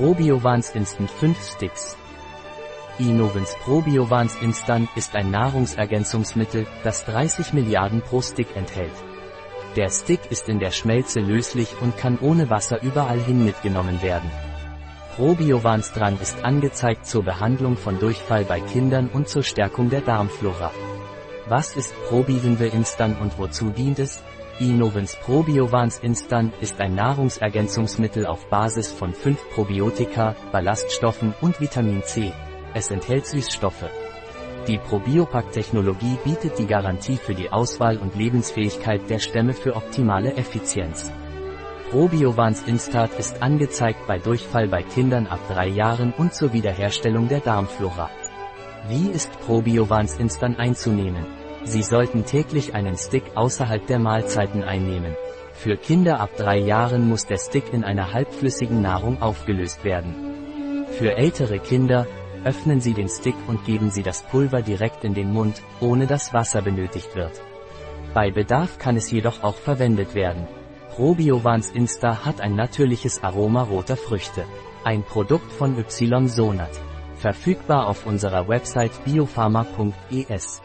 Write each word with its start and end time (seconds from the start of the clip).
Probiovans 0.00 0.70
Instant 0.70 1.10
5 1.10 1.36
Sticks. 1.42 1.94
Innovens 2.98 3.54
Probiovans 3.62 4.34
Instant 4.40 4.88
ist 4.96 5.14
ein 5.14 5.30
Nahrungsergänzungsmittel, 5.30 6.66
das 6.82 7.04
30 7.04 7.52
Milliarden 7.52 8.00
pro 8.00 8.22
Stick 8.22 8.56
enthält. 8.56 8.94
Der 9.76 9.90
Stick 9.90 10.20
ist 10.30 10.48
in 10.48 10.58
der 10.58 10.70
Schmelze 10.70 11.20
löslich 11.20 11.74
und 11.82 11.98
kann 11.98 12.18
ohne 12.18 12.48
Wasser 12.48 12.82
überall 12.82 13.20
hin 13.20 13.44
mitgenommen 13.44 14.00
werden. 14.00 14.30
Probiovans 15.16 15.92
Dran 15.92 16.18
ist 16.18 16.42
angezeigt 16.46 17.04
zur 17.04 17.22
Behandlung 17.22 17.76
von 17.76 17.98
Durchfall 17.98 18.44
bei 18.44 18.60
Kindern 18.60 19.10
und 19.12 19.28
zur 19.28 19.42
Stärkung 19.42 19.90
der 19.90 20.00
Darmflora. 20.00 20.70
Was 21.46 21.76
ist 21.76 21.92
Probivinve 22.08 22.68
Instant 22.68 23.20
und 23.20 23.38
wozu 23.38 23.68
dient 23.68 23.98
es? 23.98 24.22
Innovens 24.60 25.16
Probiovans 25.16 26.00
Instant 26.00 26.52
ist 26.60 26.78
ein 26.82 26.94
Nahrungsergänzungsmittel 26.94 28.26
auf 28.26 28.46
Basis 28.50 28.92
von 28.92 29.14
5 29.14 29.38
Probiotika, 29.54 30.36
Ballaststoffen 30.52 31.32
und 31.40 31.62
Vitamin 31.62 32.02
C. 32.02 32.30
Es 32.74 32.90
enthält 32.90 33.24
Süßstoffe. 33.24 33.88
Die 34.68 34.76
Probiopack-Technologie 34.76 36.18
bietet 36.24 36.58
die 36.58 36.66
Garantie 36.66 37.16
für 37.16 37.34
die 37.34 37.50
Auswahl 37.50 37.96
und 37.96 38.16
Lebensfähigkeit 38.16 39.08
der 39.08 39.18
Stämme 39.18 39.54
für 39.54 39.76
optimale 39.76 40.34
Effizienz. 40.34 41.10
Probiovans 41.90 42.62
Instat 42.64 43.18
ist 43.18 43.42
angezeigt 43.42 44.06
bei 44.06 44.18
Durchfall 44.18 44.68
bei 44.68 44.82
Kindern 44.82 45.26
ab 45.26 45.40
drei 45.48 45.68
Jahren 45.68 46.12
und 46.12 46.34
zur 46.34 46.52
Wiederherstellung 46.52 47.28
der 47.28 47.40
Darmflora. 47.40 48.10
Wie 48.88 49.08
ist 49.08 49.32
Probiovans 49.40 50.18
Instant 50.18 50.58
einzunehmen? 50.58 51.39
Sie 51.64 51.82
sollten 51.82 52.24
täglich 52.24 52.74
einen 52.74 52.96
Stick 52.96 53.24
außerhalb 53.34 53.86
der 53.86 53.98
Mahlzeiten 53.98 54.62
einnehmen. 54.62 55.14
Für 55.52 55.76
Kinder 55.76 56.20
ab 56.20 56.30
drei 56.36 56.58
Jahren 56.58 57.08
muss 57.08 57.26
der 57.26 57.38
Stick 57.38 57.72
in 57.72 57.84
einer 57.84 58.12
halbflüssigen 58.12 58.80
Nahrung 58.80 59.20
aufgelöst 59.20 59.84
werden. 59.84 60.86
Für 60.98 61.16
ältere 61.16 61.58
Kinder, 61.58 62.06
öffnen 62.44 62.80
Sie 62.80 62.94
den 62.94 63.08
Stick 63.08 63.36
und 63.46 63.64
geben 63.66 63.90
Sie 63.90 64.02
das 64.02 64.22
Pulver 64.22 64.62
direkt 64.62 65.04
in 65.04 65.14
den 65.14 65.32
Mund, 65.32 65.62
ohne 65.80 66.06
dass 66.06 66.32
Wasser 66.32 66.62
benötigt 66.62 67.14
wird. 67.14 67.42
Bei 68.14 68.30
Bedarf 68.30 68.78
kann 68.78 68.96
es 68.96 69.10
jedoch 69.10 69.42
auch 69.42 69.56
verwendet 69.56 70.14
werden. 70.14 70.48
Probiovans 70.90 71.70
Insta 71.70 72.24
hat 72.24 72.40
ein 72.40 72.56
natürliches 72.56 73.22
Aroma 73.22 73.62
roter 73.62 73.96
Früchte. 73.96 74.44
Ein 74.82 75.02
Produkt 75.02 75.52
von 75.52 75.76
Ysonat. 75.78 76.80
Verfügbar 77.16 77.86
auf 77.86 78.06
unserer 78.06 78.48
Website 78.48 79.04
biopharma.es. 79.04 80.62